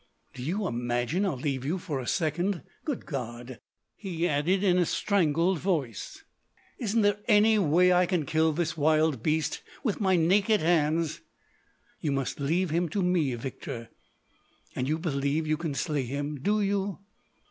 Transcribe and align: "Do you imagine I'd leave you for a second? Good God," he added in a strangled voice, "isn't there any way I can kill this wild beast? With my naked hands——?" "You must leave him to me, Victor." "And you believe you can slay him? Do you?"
"Do 0.33 0.41
you 0.41 0.65
imagine 0.65 1.27
I'd 1.27 1.43
leave 1.43 1.63
you 1.63 1.77
for 1.77 1.99
a 1.99 2.07
second? 2.07 2.63
Good 2.83 3.05
God," 3.05 3.59
he 3.95 4.27
added 4.27 4.63
in 4.63 4.79
a 4.79 4.85
strangled 4.87 5.59
voice, 5.59 6.23
"isn't 6.79 7.01
there 7.03 7.19
any 7.27 7.59
way 7.59 7.93
I 7.93 8.07
can 8.07 8.25
kill 8.25 8.51
this 8.51 8.75
wild 8.75 9.21
beast? 9.21 9.61
With 9.83 10.01
my 10.01 10.15
naked 10.15 10.59
hands——?" 10.59 11.21
"You 11.99 12.13
must 12.13 12.39
leave 12.39 12.71
him 12.71 12.89
to 12.89 13.03
me, 13.03 13.35
Victor." 13.35 13.89
"And 14.75 14.87
you 14.87 14.97
believe 14.97 15.45
you 15.45 15.55
can 15.55 15.75
slay 15.75 16.01
him? 16.05 16.39
Do 16.41 16.63
you?" 16.63 16.97